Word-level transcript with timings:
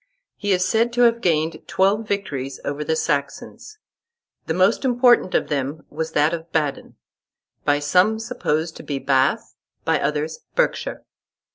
He 0.35 0.51
is 0.51 0.65
said 0.67 0.91
to 0.93 1.01
have 1.01 1.21
gained 1.21 1.61
twelve 1.67 2.07
victories 2.07 2.59
over 2.65 2.83
the 2.83 2.95
Saxons. 2.95 3.77
The 4.47 4.53
most 4.55 4.83
important 4.83 5.35
of 5.35 5.47
them 5.47 5.85
was 5.91 6.13
that 6.13 6.33
of 6.33 6.51
Badon, 6.51 6.95
by 7.65 7.77
some 7.77 8.17
supposed 8.17 8.75
to 8.77 8.83
be 8.83 8.97
Bath, 8.97 9.53
by 9.85 9.99
others 9.99 10.39
Berkshire. 10.55 11.05